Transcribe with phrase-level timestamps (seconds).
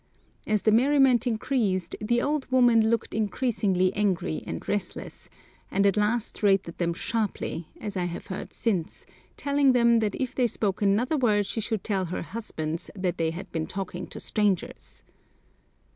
[0.47, 5.29] As the merriment increased the old woman looked increasingly angry and restless,
[5.69, 9.05] and at last rated them sharply, as I have heard since,
[9.37, 13.29] telling them that if they spoke another word she should tell their husbands that they
[13.29, 15.03] had been talking to strangers.